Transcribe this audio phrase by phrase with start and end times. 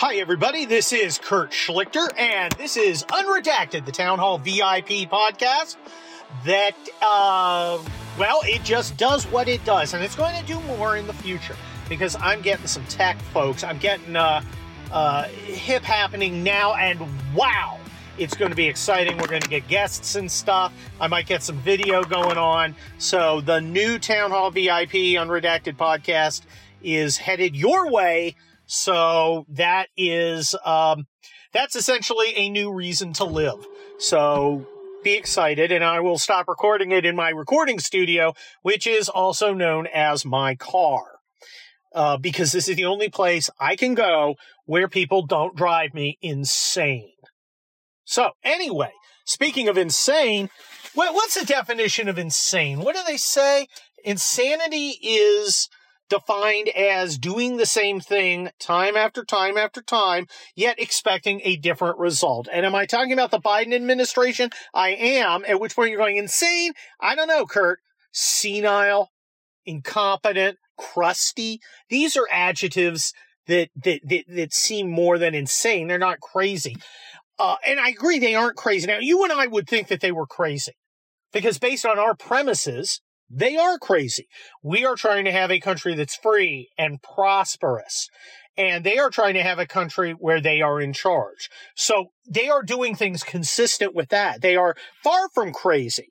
[0.00, 0.64] Hi, everybody.
[0.64, 5.76] This is Kurt Schlichter, and this is Unredacted, the Town Hall VIP podcast.
[6.46, 7.78] That, uh,
[8.18, 11.12] well, it just does what it does, and it's going to do more in the
[11.12, 11.54] future
[11.86, 13.62] because I'm getting some tech folks.
[13.62, 14.40] I'm getting uh,
[14.90, 16.98] uh, hip happening now, and
[17.34, 17.78] wow,
[18.16, 19.18] it's going to be exciting.
[19.18, 20.72] We're going to get guests and stuff.
[20.98, 22.74] I might get some video going on.
[22.96, 26.40] So, the new Town Hall VIP Unredacted podcast
[26.82, 28.34] is headed your way.
[28.72, 31.08] So that is, um,
[31.52, 33.66] that's essentially a new reason to live.
[33.98, 34.64] So
[35.02, 39.52] be excited and I will stop recording it in my recording studio, which is also
[39.52, 41.02] known as my car.
[41.92, 46.16] Uh, because this is the only place I can go where people don't drive me
[46.22, 47.10] insane.
[48.04, 48.92] So anyway,
[49.24, 50.48] speaking of insane,
[50.94, 52.78] what's the definition of insane?
[52.78, 53.66] What do they say?
[54.04, 55.68] Insanity is
[56.10, 61.98] defined as doing the same thing time after time after time, yet expecting a different
[61.98, 62.48] result.
[62.52, 64.50] And am I talking about the Biden administration?
[64.74, 66.72] I am, at which point you're going insane?
[67.00, 67.78] I don't know, Kurt.
[68.12, 69.10] Senile,
[69.64, 71.60] incompetent, crusty.
[71.88, 73.14] These are adjectives
[73.46, 75.88] that, that, that, that seem more than insane.
[75.88, 76.76] They're not crazy.
[77.38, 78.86] Uh, and I agree they aren't crazy.
[78.86, 80.72] Now, you and I would think that they were crazy
[81.32, 83.00] because based on our premises,
[83.30, 84.26] they are crazy.
[84.62, 88.08] We are trying to have a country that's free and prosperous.
[88.56, 91.48] And they are trying to have a country where they are in charge.
[91.76, 94.42] So they are doing things consistent with that.
[94.42, 96.08] They are far from crazy.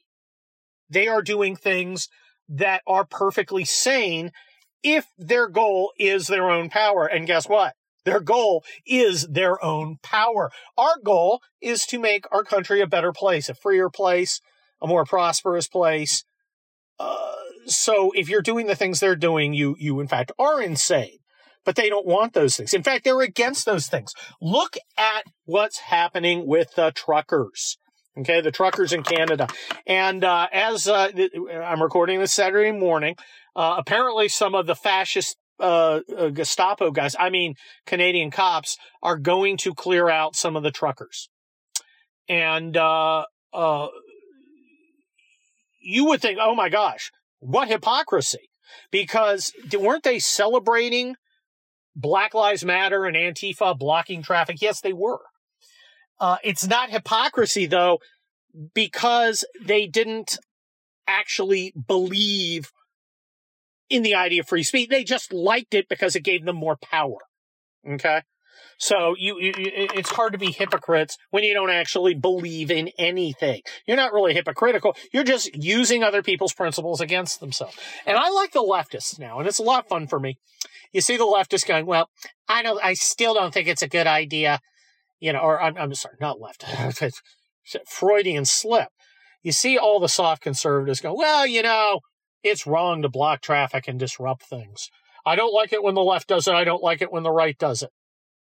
[0.90, 2.08] They are doing things
[2.47, 4.31] that are perfectly sane
[4.81, 7.06] if their goal is their own power.
[7.06, 7.73] And guess what?
[8.06, 10.50] Their goal is their own power.
[10.78, 14.40] Our goal is to make our country a better place, a freer place,
[14.81, 16.23] a more prosperous place,
[17.00, 21.17] uh, so if you're doing the things they're doing, you you in fact are insane.
[21.66, 22.73] But they don't want those things.
[22.73, 24.14] In fact, they're against those things.
[24.41, 27.78] Look at what's happening with the truckers.
[28.17, 29.47] Okay, the truckers in Canada.
[29.86, 31.09] And uh, as uh,
[31.53, 33.16] I'm recording this Saturday morning,
[33.56, 39.18] uh, apparently some of the fascist uh, uh, Gestapo guys, I mean Canadian cops, are
[39.18, 41.29] going to clear out some of the truckers.
[42.28, 43.25] And uh,
[45.79, 48.50] you would think, oh my gosh, what hypocrisy.
[48.91, 51.16] Because weren't they celebrating
[51.95, 54.62] Black Lives Matter and Antifa blocking traffic?
[54.62, 55.22] Yes, they were.
[56.19, 58.00] Uh, it's not hypocrisy though,
[58.73, 60.38] because they didn't
[61.07, 62.72] actually believe
[63.89, 64.89] in the idea of free speech.
[64.89, 67.18] They just liked it because it gave them more power.
[67.88, 68.22] Okay.
[68.79, 73.62] So you, you, it's hard to be hypocrites when you don't actually believe in anything.
[73.85, 74.95] You're not really hypocritical.
[75.12, 77.78] You're just using other people's principles against themselves.
[78.06, 80.38] And I like the leftists now, and it's a lot of fun for me.
[80.94, 82.09] You see the leftists going, well,
[82.47, 84.62] I don't, I still don't think it's a good idea,
[85.19, 86.63] you know, or I'm, I'm sorry, not left,
[87.85, 88.88] Freudian slip.
[89.44, 92.00] You see all the soft conservatives go, well, you know,
[92.44, 94.89] it's wrong to block traffic and disrupt things.
[95.25, 96.53] I don't like it when the left does it.
[96.53, 97.89] I don't like it when the right does it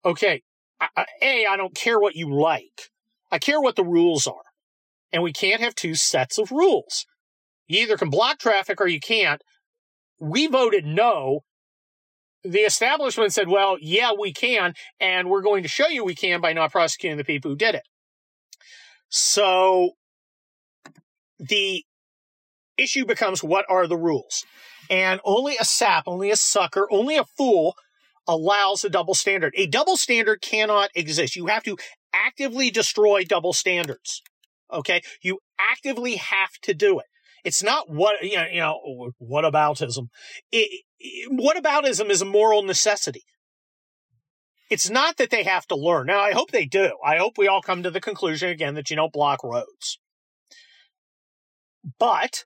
[0.05, 0.41] okay,
[0.79, 2.89] I, A, I don't care what you like.
[3.31, 4.33] I care what the rules are.
[5.11, 7.05] And we can't have two sets of rules.
[7.67, 9.41] You either can block traffic or you can't.
[10.19, 11.41] We voted no.
[12.43, 14.73] The establishment said, well, yeah, we can.
[14.99, 17.75] And we're going to show you we can by not prosecuting the people who did
[17.75, 17.83] it.
[19.09, 19.91] So
[21.39, 21.83] the
[22.77, 24.45] issue becomes what are the rules?
[24.89, 27.75] And only a sap, only a sucker, only a fool
[28.29, 29.53] allows a double standard.
[29.57, 31.35] A double standard cannot exist.
[31.35, 31.77] You have to
[32.13, 34.21] actively destroy double standards.
[34.71, 35.01] Okay.
[35.21, 37.07] You actively have to do it.
[37.43, 40.09] It's not what, you know, you know what aboutism.
[40.51, 43.23] It, it, what aboutism is a moral necessity.
[44.69, 46.05] It's not that they have to learn.
[46.05, 46.91] Now, I hope they do.
[47.03, 49.97] I hope we all come to the conclusion again that you don't block roads.
[51.97, 52.43] But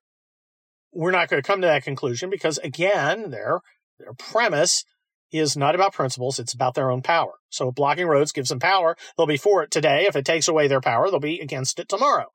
[0.93, 3.59] we're not going to come to that conclusion because again, their,
[3.99, 4.85] their premise
[5.33, 7.33] is not about principles, it's about their own power.
[7.49, 8.95] So blocking roads gives them power.
[9.17, 10.05] They'll be for it today.
[10.07, 12.27] If it takes away their power, they'll be against it tomorrow.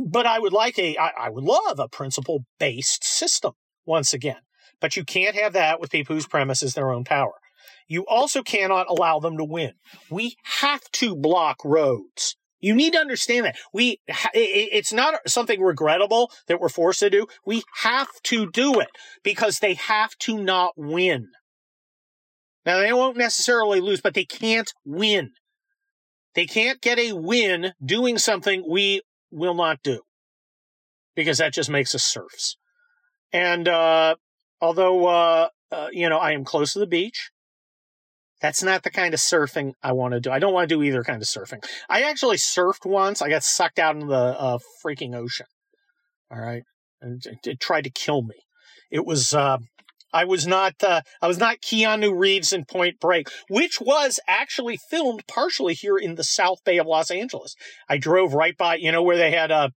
[0.00, 3.52] But I would like a, I, I would love a principle based system
[3.86, 4.40] once again.
[4.80, 7.34] But you can't have that with people whose premise is their own power.
[7.86, 9.72] You also cannot allow them to win.
[10.10, 12.36] We have to block roads.
[12.64, 14.00] You need to understand that we,
[14.32, 17.26] it's not something regrettable that we're forced to do.
[17.44, 18.88] We have to do it
[19.22, 21.28] because they have to not win.
[22.64, 25.32] Now they won't necessarily lose, but they can't win.
[26.34, 30.00] They can't get a win doing something we will not do
[31.14, 32.56] because that just makes us serfs.
[33.30, 34.14] And, uh,
[34.62, 37.30] although, uh, uh, you know, I am close to the beach,
[38.40, 40.30] That's not the kind of surfing I want to do.
[40.30, 41.64] I don't want to do either kind of surfing.
[41.88, 43.22] I actually surfed once.
[43.22, 45.46] I got sucked out into the uh, freaking ocean.
[46.30, 46.62] All right.
[47.00, 48.36] And it, it, tried to kill me.
[48.90, 49.58] It was, uh,
[50.12, 54.78] I was not, uh, I was not Keanu Reeves in Point Break, which was actually
[54.90, 57.54] filmed partially here in the South Bay of Los Angeles.
[57.88, 59.70] I drove right by, you know, where they had, uh,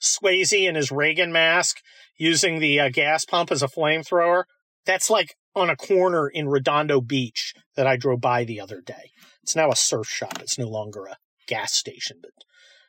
[0.00, 1.78] Swayze in his Reagan mask
[2.16, 4.44] using the uh, gas pump as a flamethrower.
[4.88, 9.10] That's like on a corner in Redondo Beach that I drove by the other day.
[9.42, 10.40] It's now a surf shop.
[10.40, 12.30] It's no longer a gas station, but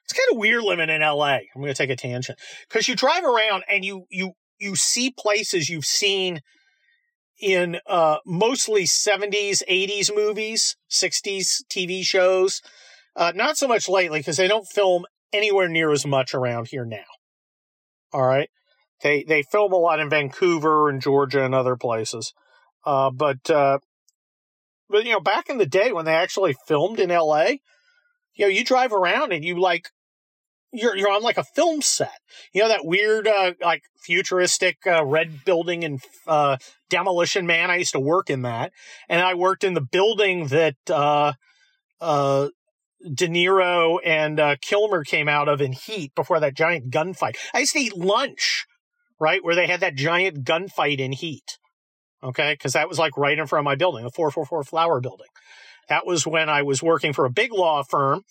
[0.06, 1.40] it's kind of weird living in LA.
[1.54, 5.12] I'm going to take a tangent because you drive around and you, you, you see
[5.12, 6.40] places you've seen
[7.42, 12.62] in, uh, mostly 70s, 80s movies, 60s TV shows.
[13.14, 15.04] Uh, not so much lately because they don't film
[15.34, 17.04] anywhere near as much around here now.
[18.14, 18.50] All right.
[19.02, 22.34] They, they film a lot in Vancouver and Georgia and other places.
[22.86, 23.80] Uh, but, uh,
[24.90, 27.54] but, you know, back in the day when they actually filmed in LA,
[28.34, 29.90] you know, you drive around and you like,
[30.72, 32.20] you're, you're on like a film set.
[32.54, 36.58] You know, that weird, uh, like futuristic, uh, red building and, uh,
[36.90, 37.72] Demolition Man.
[37.72, 38.72] I used to work in that.
[39.08, 41.34] And I worked in the building that, uh,
[42.02, 42.50] uh,
[43.02, 47.38] De Niro and uh, Kilmer came out of in Heat before that giant gunfight.
[47.54, 48.66] I used to eat lunch,
[49.20, 51.58] right, where they had that giant gunfight in Heat.
[52.24, 52.56] Okay.
[52.58, 55.28] Cause that was like right in front of my building, the 444 Flower Building.
[55.88, 58.24] That was when I was working for a big law firm.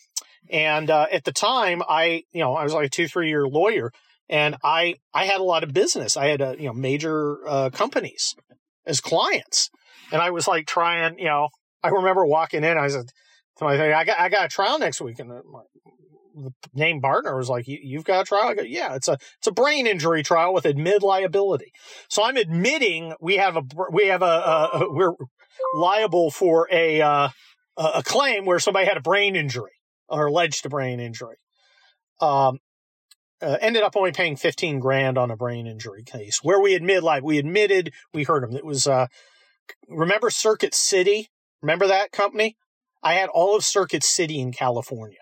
[0.50, 3.46] And, uh, at the time, I, you know, I was like a two, three year
[3.46, 3.90] lawyer
[4.28, 6.16] and I, I had a lot of business.
[6.16, 8.34] I had, uh, you know, major, uh, companies
[8.86, 9.70] as clients.
[10.12, 11.48] And I was like trying, you know,
[11.82, 13.06] I remember walking in, I said,
[13.58, 15.18] to my I got, I got a trial next week.
[15.18, 15.42] And the,
[16.44, 19.46] the name partner was like, "You've got a trial." I go, "Yeah, it's a it's
[19.46, 21.72] a brain injury trial with admit liability."
[22.08, 23.62] So I'm admitting we have a
[23.92, 25.12] we have a, a, a we're
[25.74, 27.28] liable for a uh,
[27.76, 29.72] a claim where somebody had a brain injury
[30.08, 31.36] or alleged a brain injury.
[32.20, 32.58] Um,
[33.40, 37.04] uh, ended up only paying 15 grand on a brain injury case where we admit
[37.04, 38.56] like we admitted we heard him.
[38.56, 39.06] It was, uh,
[39.88, 41.28] remember Circuit City?
[41.62, 42.56] Remember that company?
[43.00, 45.18] I had all of Circuit City in California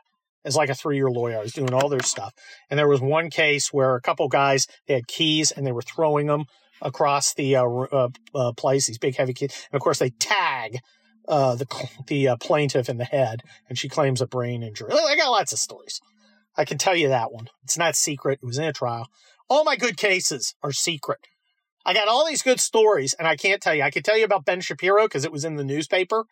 [0.46, 1.36] as like a three year lawyer.
[1.36, 2.32] I was doing all their stuff.
[2.70, 5.82] And there was one case where a couple guys, they had keys and they were
[5.82, 6.44] throwing them
[6.80, 9.66] across the uh, uh, uh, place, these big heavy keys.
[9.70, 10.78] And of course, they tag
[11.28, 14.92] uh, the the uh, plaintiff in the head, and she claims a brain injury.
[14.92, 16.00] I got lots of stories.
[16.56, 17.48] I can tell you that one.
[17.64, 18.38] It's not secret.
[18.42, 19.08] It was in a trial.
[19.50, 21.18] All my good cases are secret.
[21.84, 23.82] I got all these good stories, and I can't tell you.
[23.82, 26.24] I can tell you about Ben Shapiro because it was in the newspaper.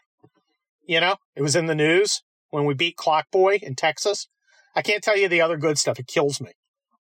[0.86, 2.22] You know, it was in the news
[2.54, 4.28] when we beat Clockboy in Texas.
[4.76, 5.98] I can't tell you the other good stuff.
[5.98, 6.52] It kills me.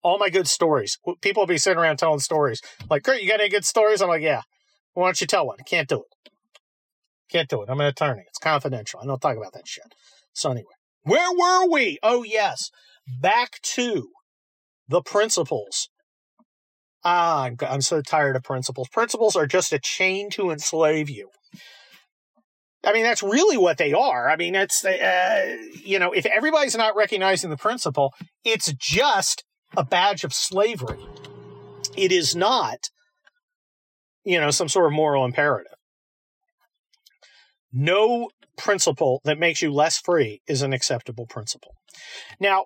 [0.02, 0.98] All my good stories.
[1.22, 2.60] People will be sitting around telling stories.
[2.90, 4.02] Like, Kurt, you got any good stories?
[4.02, 4.42] I'm like, yeah.
[4.94, 5.58] Why don't you tell one?
[5.60, 6.32] I can't do it.
[7.30, 7.70] Can't do it.
[7.70, 8.24] I'm an attorney.
[8.28, 9.00] It's confidential.
[9.00, 9.94] I don't talk about that shit.
[10.34, 10.74] So anyway,
[11.04, 12.00] where were we?
[12.02, 12.72] Oh, yes.
[13.08, 14.10] Back to
[14.88, 15.88] the principles.
[17.04, 18.90] Ah, I'm, I'm so tired of principles.
[18.90, 21.30] Principles are just a chain to enslave you.
[22.85, 24.30] I mean, that's really what they are.
[24.30, 28.13] I mean, it's, uh, you know, if everybody's not recognizing the principle,
[28.44, 29.45] it's just
[29.77, 31.00] a badge of slavery.
[31.95, 32.89] It is not,
[34.25, 35.74] you know, some sort of moral imperative.
[37.71, 41.75] No principle that makes you less free is an acceptable principle.
[42.40, 42.66] Now,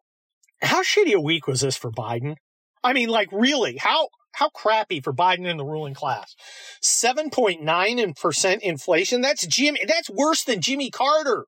[0.62, 2.36] how shitty a week was this for Biden?
[2.84, 6.36] I mean, like, really, how how crappy for Biden and the ruling class.
[6.84, 9.22] 7.9% inflation.
[9.22, 9.80] That's Jimmy.
[9.88, 11.46] That's worse than Jimmy Carter.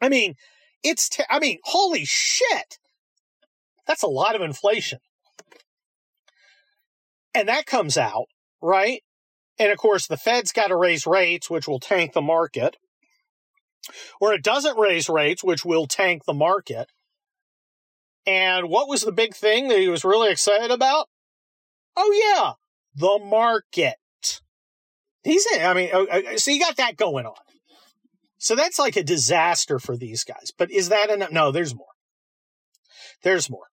[0.00, 0.34] I mean,
[0.84, 2.78] it's, I mean, holy shit.
[3.84, 5.00] That's a lot of inflation.
[7.34, 8.26] And that comes out,
[8.62, 9.02] right?
[9.58, 12.76] And of course, the Fed's got to raise rates, which will tank the market.
[14.20, 16.88] Or it doesn't raise rates, which will tank the market.
[18.26, 21.08] And what was the big thing that he was really excited about?
[21.96, 22.52] Oh yeah,
[22.94, 23.96] the market.
[25.22, 25.62] He's in.
[25.62, 27.34] I mean, oh, oh, so you got that going on.
[28.38, 30.50] So that's like a disaster for these guys.
[30.56, 31.30] But is that enough?
[31.30, 31.86] No, there's more.
[33.22, 33.66] There's more.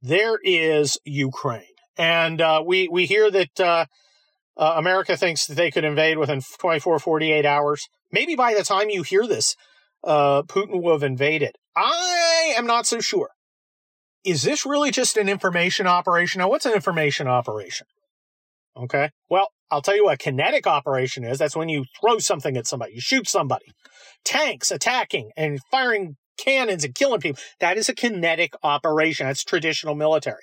[0.00, 1.64] There is Ukraine,
[1.96, 3.86] and uh, we we hear that uh,
[4.56, 7.88] uh, America thinks that they could invade within 24, 48 hours.
[8.10, 9.54] Maybe by the time you hear this,
[10.04, 11.56] uh, Putin will have invaded.
[11.76, 13.30] I am not so sure
[14.24, 16.38] is this really just an information operation?
[16.40, 17.86] Now, what's an information operation?
[18.76, 19.10] Okay.
[19.28, 21.38] Well, I'll tell you what a kinetic operation is.
[21.38, 23.66] That's when you throw something at somebody, you shoot somebody.
[24.24, 27.42] Tanks attacking and firing cannons and killing people.
[27.60, 29.26] That is a kinetic operation.
[29.26, 30.42] That's traditional military.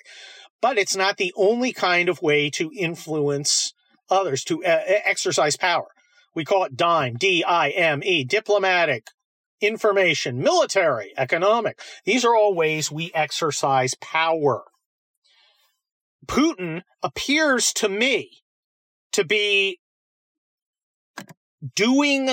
[0.60, 3.72] But it's not the only kind of way to influence
[4.10, 5.86] others, to uh, exercise power.
[6.34, 9.06] We call it DIME, D I M E, diplomatic,
[9.60, 11.80] information, military, economic.
[12.04, 14.64] These are all ways we exercise power.
[16.26, 18.42] Putin appears to me
[19.12, 19.80] to be
[21.74, 22.28] doing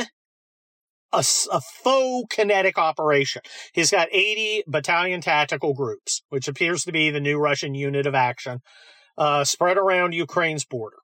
[1.13, 3.41] a, a, faux kinetic operation.
[3.73, 8.15] He's got 80 battalion tactical groups, which appears to be the new Russian unit of
[8.15, 8.59] action,
[9.17, 10.97] uh, spread around Ukraine's border.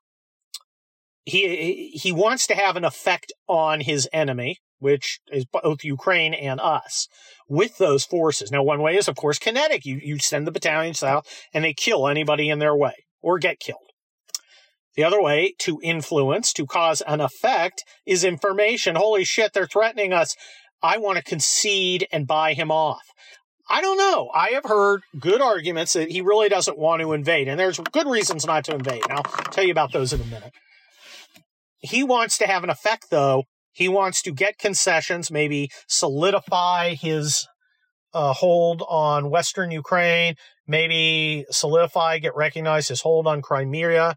[1.24, 6.60] He, he wants to have an effect on his enemy, which is both Ukraine and
[6.60, 7.08] us,
[7.48, 8.50] with those forces.
[8.50, 9.86] Now, one way is, of course, kinetic.
[9.86, 13.58] You, you send the battalions south and they kill anybody in their way or get
[13.58, 13.78] killed.
[14.96, 18.94] The other way to influence, to cause an effect, is information.
[18.94, 20.36] Holy shit, they're threatening us.
[20.82, 23.02] I want to concede and buy him off.
[23.68, 24.30] I don't know.
[24.34, 28.06] I have heard good arguments that he really doesn't want to invade, and there's good
[28.06, 29.02] reasons not to invade.
[29.08, 30.52] And I'll tell you about those in a minute.
[31.84, 33.44] He wants to have an effect, though.
[33.72, 37.46] He wants to get concessions, maybe solidify his
[38.14, 40.36] uh, hold on Western Ukraine,
[40.66, 44.14] maybe solidify, get recognized his hold on Crimea,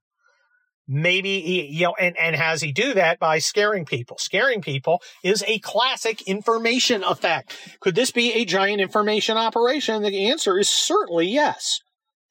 [0.88, 4.17] maybe he, you know and and has he do that by scaring people?
[4.19, 7.57] Scaring people is a classic information effect.
[7.81, 10.03] Could this be a giant information operation?
[10.03, 11.79] The answer is certainly yes.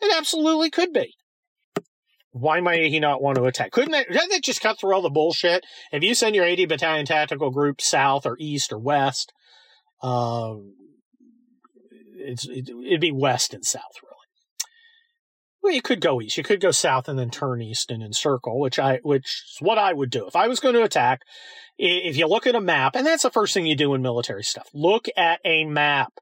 [0.01, 1.15] It absolutely could be
[2.39, 5.03] why might he not want to attack couldn't that doesn't that just cut through all
[5.03, 9.33] the bullshit if you send your 80 battalion tactical group south or east or west
[10.03, 10.75] um
[12.15, 14.17] it's it, it'd be west and south really
[15.67, 16.37] well, you could go east.
[16.37, 19.79] You could go south and then turn east and encircle, which I, which is what
[19.79, 21.23] I would do if I was going to attack.
[21.77, 24.45] If you look at a map, and that's the first thing you do in military
[24.45, 26.13] stuff, look at a map,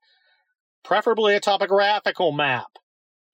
[0.83, 2.68] preferably a topographical map,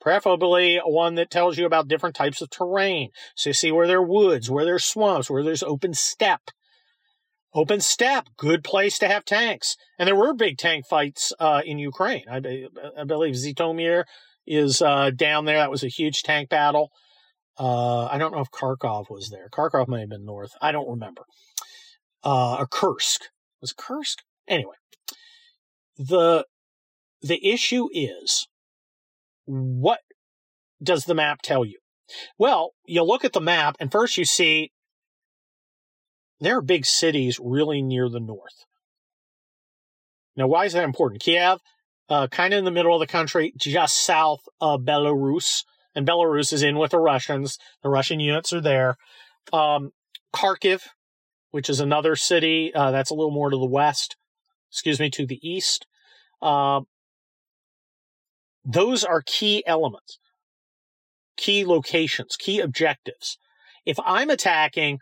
[0.01, 3.11] preferably one that tells you about different types of terrain.
[3.35, 6.51] So you see where there are woods, where there's swamps, where there's open steppe.
[7.53, 9.77] Open steppe, good place to have tanks.
[9.99, 12.25] And there were big tank fights uh, in Ukraine.
[12.31, 12.67] I,
[12.97, 14.05] I believe Zhytomyr
[14.47, 15.59] is uh, down there.
[15.59, 16.91] That was a huge tank battle.
[17.59, 19.49] Uh, I don't know if Kharkov was there.
[19.53, 20.53] Kharkov may have been north.
[20.63, 21.23] I don't remember.
[22.23, 23.23] Uh, or Kursk
[23.61, 24.21] was Kursk.
[24.47, 24.77] Anyway,
[25.99, 26.47] the
[27.21, 28.49] the issue is
[29.51, 30.01] what
[30.83, 31.79] does the map tell you?
[32.39, 34.73] Well, you look at the map, and first you see
[36.41, 38.65] there are big cities really near the north.
[40.37, 41.23] Now, why is that important?
[41.23, 41.59] Kiev
[42.11, 45.65] uh, kind of in the middle of the country, just south of Belarus.
[45.95, 47.59] And Belarus is in with the Russians.
[47.83, 48.97] The Russian units are there.
[49.53, 49.93] Um,
[50.35, 50.83] Kharkiv,
[51.53, 54.17] which is another city uh, that's a little more to the west,
[54.71, 55.87] excuse me, to the east.
[56.43, 56.81] Uh,
[58.65, 60.19] those are key elements,
[61.37, 63.39] key locations, key objectives.
[63.87, 64.99] If I'm attacking,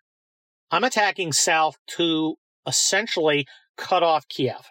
[0.71, 2.37] I'm attacking south to
[2.67, 3.47] essentially
[3.77, 4.71] cut off Kiev.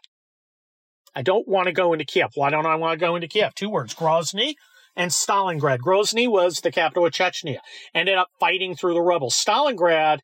[1.15, 2.29] I don't want to go into Kiev.
[2.35, 3.55] Why don't I want to go into Kiev?
[3.55, 4.53] Two words, Grozny
[4.95, 5.79] and Stalingrad.
[5.79, 7.57] Grozny was the capital of Chechnya.
[7.93, 9.35] Ended up fighting through the rebels.
[9.35, 10.19] Stalingrad,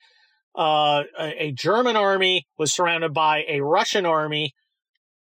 [0.56, 4.54] uh, a, a, German army was surrounded by a Russian army,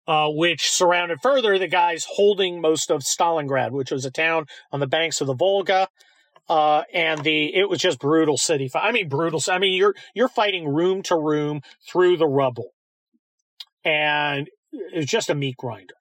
[0.08, 4.80] uh, which surrounded further the guys holding most of Stalingrad, which was a town on
[4.80, 5.88] the banks of the Volga.
[6.50, 8.70] Uh, and the it was just brutal city.
[8.76, 9.42] I mean, brutal.
[9.48, 12.72] I mean, you're you're fighting room to room through the rubble,
[13.86, 15.94] and it's just a meat grinder.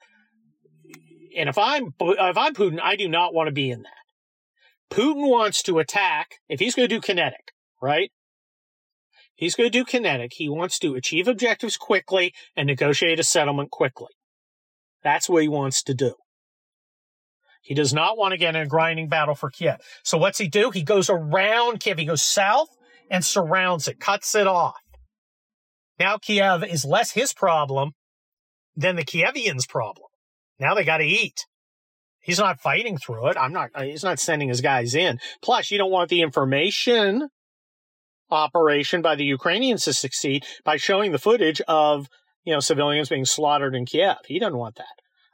[1.37, 4.95] And if I'm if I'm Putin, I do not want to be in that.
[4.95, 6.41] Putin wants to attack.
[6.49, 8.11] If he's going to do kinetic, right?
[9.41, 10.35] He's going to do kinetic.
[10.35, 14.11] He wants to achieve objectives quickly and negotiate a settlement quickly.
[15.03, 16.13] That's what he wants to do.
[17.63, 19.77] He does not want to get in a grinding battle for Kiev.
[20.05, 20.71] So what's he do?
[20.71, 21.97] He goes around Kiev.
[21.97, 22.69] He goes south
[23.11, 24.77] and surrounds it, cuts it off.
[25.99, 27.93] Now Kiev is less his problem
[28.77, 30.09] than the Kievians' problem.
[30.59, 31.47] Now they got to eat.
[32.21, 33.39] He's not fighting through it.
[33.39, 35.19] I'm not, he's not sending his guys in.
[35.41, 37.31] Plus, you don't want the information
[38.31, 42.09] operation by the Ukrainians to succeed by showing the footage of,
[42.45, 44.17] you know, civilians being slaughtered in Kiev.
[44.27, 44.87] He doesn't want that.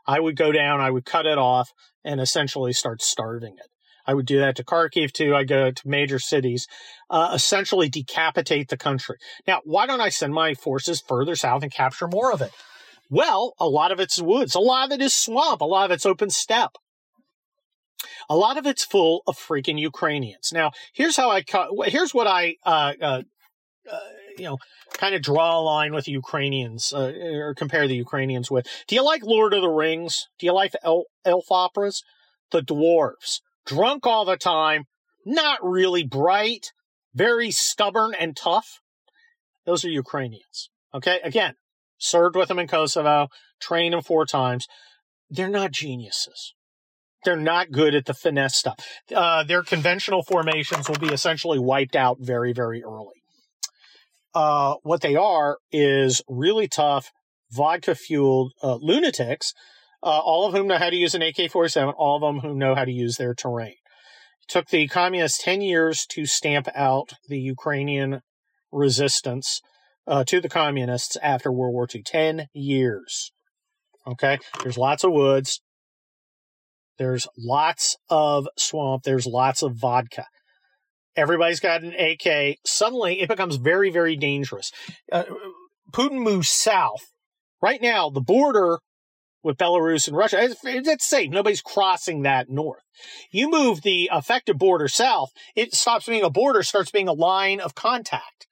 [0.06, 1.70] I would go down, I would cut it off
[2.04, 3.66] and essentially start starving it.
[4.06, 5.34] I would do that to Kharkiv too.
[5.34, 6.68] I go to major cities,
[7.10, 9.16] uh, essentially decapitate the country.
[9.46, 12.52] Now, why don't I send my forces further south and capture more of it?
[13.10, 14.54] Well, a lot of it's woods.
[14.54, 15.60] A lot of it is swamp.
[15.60, 16.76] A lot of it's open steppe.
[18.28, 20.52] A lot of it's full of freaking Ukrainians.
[20.52, 21.42] Now, here's how I
[21.86, 23.22] here's what I uh, uh,
[23.90, 23.98] uh,
[24.36, 24.58] you know
[24.92, 28.66] kind of draw a line with Ukrainians uh, or compare the Ukrainians with.
[28.86, 30.28] Do you like Lord of the Rings?
[30.38, 32.02] Do you like elf, elf operas?
[32.50, 34.84] The dwarves, drunk all the time,
[35.24, 36.72] not really bright,
[37.14, 38.80] very stubborn and tough.
[39.64, 40.70] those are Ukrainians.
[40.94, 41.20] Okay.
[41.24, 41.54] Again,
[41.98, 43.28] served with them in Kosovo,
[43.60, 44.66] trained them four times.
[45.28, 46.54] They're not geniuses.
[47.24, 48.78] They're not good at the finesse stuff.
[49.14, 53.22] Uh, their conventional formations will be essentially wiped out very, very early.
[54.34, 57.10] Uh, what they are is really tough,
[57.50, 59.54] vodka fueled uh, lunatics,
[60.02, 62.54] uh, all of whom know how to use an AK 47, all of them who
[62.54, 63.76] know how to use their terrain.
[64.42, 68.20] It took the communists 10 years to stamp out the Ukrainian
[68.70, 69.62] resistance
[70.06, 72.02] uh, to the communists after World War II.
[72.02, 73.32] 10 years.
[74.06, 74.38] Okay.
[74.62, 75.60] There's lots of woods.
[76.98, 79.04] There's lots of swamp.
[79.04, 80.26] There's lots of vodka.
[81.16, 82.58] Everybody's got an AK.
[82.64, 84.70] Suddenly it becomes very, very dangerous.
[85.10, 85.24] Uh,
[85.92, 87.12] Putin moves south.
[87.62, 88.78] Right now, the border
[89.42, 91.30] with Belarus and Russia, it's, safe.
[91.30, 92.82] Nobody's crossing that north.
[93.30, 97.60] You move the effective border south, it stops being a border, starts being a line
[97.60, 98.46] of contact.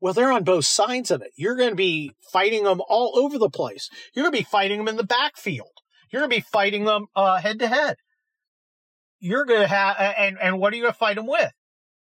[0.00, 1.32] Well, they're on both sides of it.
[1.36, 3.90] You're going to be fighting them all over the place.
[4.14, 5.77] You're going to be fighting them in the backfield.
[6.10, 7.96] You're going to be fighting them head to head.
[9.20, 11.52] You're going to have, and, and what are you going to fight them with?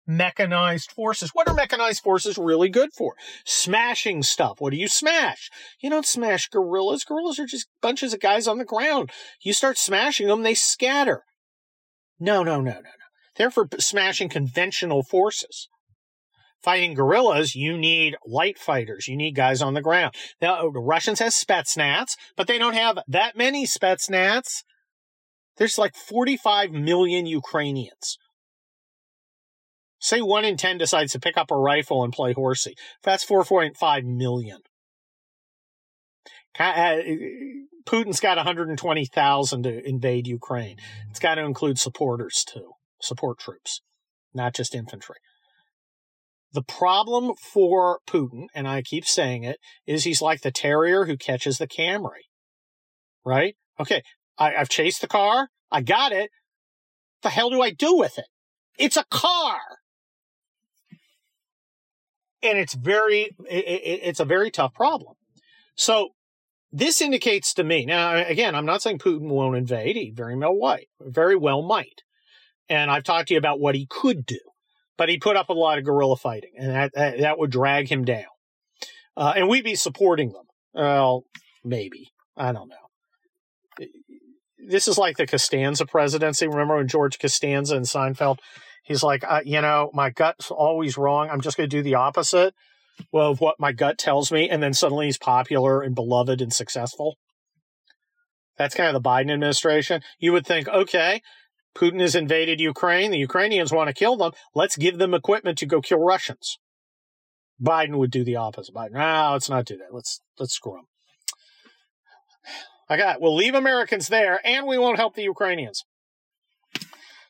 [0.06, 1.32] Mechanized forces.
[1.34, 3.16] What are mechanized forces really good for?
[3.46, 4.60] Smashing stuff.
[4.60, 5.50] What do you smash?
[5.82, 7.04] You don't smash guerrillas.
[7.04, 9.12] Guerrillas are just bunches of guys on the ground.
[9.42, 11.24] You start smashing them, they scatter.
[12.20, 13.08] No, no, no, no, no.
[13.36, 15.68] They're for smashing conventional forces
[16.61, 19.07] fighting guerrillas, you need light fighters.
[19.07, 20.13] You need guys on the ground.
[20.41, 24.63] Now, the Russians have Spetsnaz, but they don't have that many Spetsnaz.
[25.57, 28.17] There's like 45 million Ukrainians.
[29.99, 32.75] Say one in 10 decides to pick up a rifle and play horsey.
[33.03, 34.59] That's 4.5 million.
[36.59, 36.97] Uh,
[37.85, 40.77] Putin's got 120,000 to invade Ukraine.
[41.09, 42.71] It's got to include supporters too,
[43.01, 43.81] support troops,
[44.33, 45.17] not just infantry.
[46.54, 51.18] The problem for Putin, and I keep saying it, is he's like the terrier who
[51.18, 52.25] catches the Camry.
[53.25, 53.56] Right?
[53.80, 54.01] Okay,
[54.38, 55.50] I, have chased the car.
[55.72, 56.29] I got it.
[57.22, 58.27] The hell do I do with it?
[58.77, 59.60] It's a car.
[62.42, 65.16] And it's very, it, it, it's a very tough problem.
[65.75, 66.10] So
[66.72, 69.96] this indicates to me, now again, I'm not saying Putin won't invade.
[69.96, 72.03] He very well might, very well might.
[72.70, 74.40] And I've talked to you about what he could do
[74.98, 77.90] but he put up a lot of guerrilla fighting, and that that, that would drag
[77.90, 78.25] him down.
[79.16, 80.46] Uh, and we'd be supporting them.
[80.74, 81.24] Well,
[81.64, 83.88] maybe I don't know.
[84.68, 86.48] This is like the Costanza presidency.
[86.48, 88.40] Remember when George Costanza and Seinfeld?
[88.83, 91.29] He's like, you know, my gut's always wrong.
[91.29, 92.53] I'm just going to do the opposite
[93.14, 97.18] of what my gut tells me, and then suddenly he's popular and beloved and successful.
[98.57, 100.01] That's kind of the Biden administration.
[100.20, 101.22] You would think, okay,
[101.75, 103.12] Putin has invaded Ukraine.
[103.12, 104.32] The Ukrainians want to kill them.
[104.56, 106.58] Let's give them equipment to go kill Russians.
[107.62, 108.74] Biden would do the opposite.
[108.74, 109.94] Biden, no, let's not do that.
[109.94, 110.88] Let's let's screw them.
[112.90, 113.20] I got.
[113.20, 115.84] We'll leave Americans there, and we won't help the Ukrainians.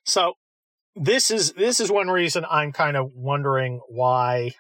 [0.04, 0.34] So
[0.96, 4.52] this is this is one reason I'm kind of wondering why,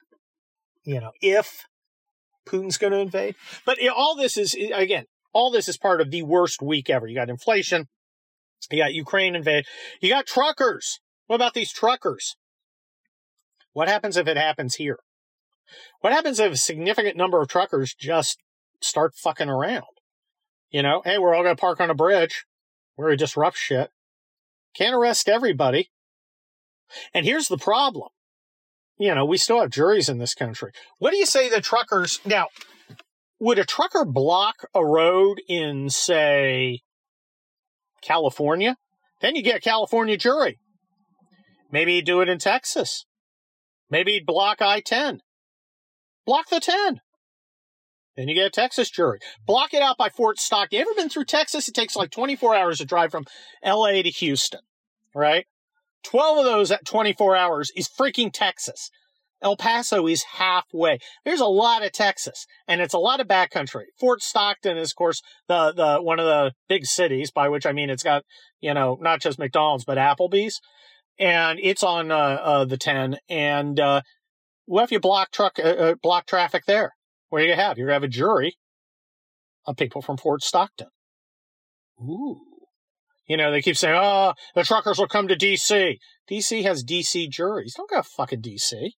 [0.83, 1.65] you know, if
[2.47, 3.35] Putin's going to invade.
[3.65, 7.07] But all this is again, all this is part of the worst week ever.
[7.07, 7.87] You got inflation,
[8.71, 9.65] you got Ukraine invade.
[10.01, 10.99] You got truckers.
[11.27, 12.35] What about these truckers?
[13.73, 14.99] What happens if it happens here?
[16.01, 18.39] What happens if a significant number of truckers just
[18.81, 19.83] start fucking around?
[20.69, 22.45] You know, hey, we're all going to park on a bridge.
[22.97, 23.89] We're going to disrupt shit.
[24.75, 25.89] Can't arrest everybody.
[27.13, 28.09] And here's the problem.
[28.97, 30.71] You know, we still have juries in this country.
[30.97, 32.47] What do you say the truckers now?
[33.39, 36.81] Would a trucker block a road in, say,
[38.07, 38.77] California,
[39.21, 40.59] then you get a California jury.
[41.71, 43.05] Maybe you do it in Texas.
[43.89, 45.21] Maybe block I 10.
[46.25, 47.01] Block the 10.
[48.15, 49.19] Then you get a Texas jury.
[49.45, 50.77] Block it out by Fort Stockton.
[50.77, 51.67] You ever been through Texas?
[51.67, 53.25] It takes like 24 hours to drive from
[53.63, 54.61] LA to Houston,
[55.13, 55.45] right?
[56.03, 58.89] 12 of those at 24 hours is freaking Texas.
[59.41, 60.99] El Paso is halfway.
[61.23, 63.85] There's a lot of Texas, and it's a lot of backcountry.
[63.99, 67.31] Fort Stockton is, of course, the the one of the big cities.
[67.31, 68.23] By which I mean it's got
[68.59, 70.59] you know not just McDonald's but Applebee's,
[71.19, 73.17] and it's on uh, uh, the ten.
[73.29, 74.01] And uh,
[74.65, 76.93] what if you block truck uh, uh, block traffic there?
[77.29, 77.77] What are you gonna have?
[77.77, 78.57] You're gonna have a jury
[79.67, 80.87] of people from Fort Stockton.
[82.01, 82.41] Ooh.
[83.27, 85.97] You know, they keep saying, oh, the truckers will come to DC.
[86.31, 87.73] DC has DC juries.
[87.75, 88.91] Don't go fucking DC.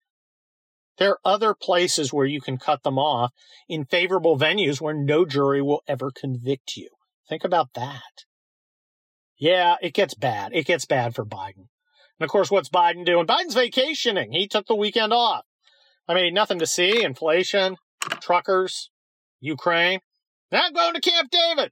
[0.98, 3.32] There are other places where you can cut them off
[3.68, 6.88] in favorable venues where no jury will ever convict you.
[7.28, 8.24] Think about that.
[9.38, 10.52] Yeah, it gets bad.
[10.52, 11.68] It gets bad for Biden.
[12.18, 13.26] And of course, what's Biden doing?
[13.26, 14.32] Biden's vacationing.
[14.32, 15.44] He took the weekend off.
[16.08, 17.04] I mean, nothing to see.
[17.04, 17.76] Inflation,
[18.20, 18.90] truckers,
[19.40, 20.00] Ukraine.
[20.50, 21.70] Now I'm going to Camp David.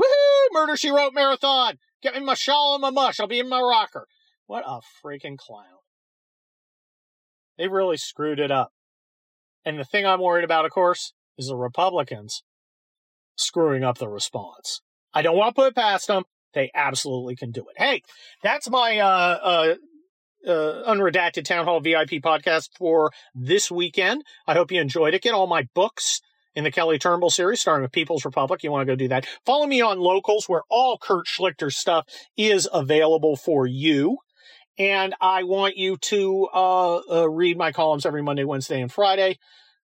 [0.00, 0.52] Woohoo!
[0.52, 1.78] Murder She Wrote Marathon.
[2.02, 3.20] Get me my shawl and my mush.
[3.20, 4.06] I'll be in my rocker.
[4.46, 5.80] What a freaking clown.
[7.60, 8.72] They really screwed it up.
[9.66, 12.42] And the thing I'm worried about, of course, is the Republicans
[13.36, 14.80] screwing up the response.
[15.12, 16.22] I don't want to put it past them.
[16.54, 17.76] They absolutely can do it.
[17.76, 18.00] Hey,
[18.42, 19.74] that's my uh, uh,
[20.48, 24.24] uh, unredacted town hall VIP podcast for this weekend.
[24.46, 25.20] I hope you enjoyed it.
[25.20, 26.22] Get all my books
[26.54, 28.62] in the Kelly Turnbull series, starting with People's Republic.
[28.62, 29.26] You want to go do that.
[29.44, 32.06] Follow me on Locals, where all Kurt Schlichter stuff
[32.38, 34.16] is available for you.
[34.78, 39.38] And I want you to uh, uh, read my columns every Monday, Wednesday, and Friday.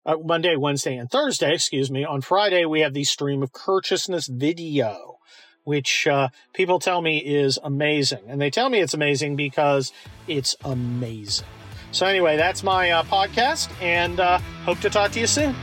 [0.06, 2.06] Uh, Monday, Wednesday, and Thursday, excuse me.
[2.06, 5.18] On Friday, we have the stream of courteousness video,
[5.66, 8.22] which uh, people tell me is amazing.
[8.30, 9.92] And they tell me it's amazing because
[10.26, 11.48] it's amazing.
[11.92, 15.54] So, anyway, that's my uh, podcast, and uh, hope to talk to you soon.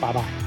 [0.00, 0.45] Bye bye.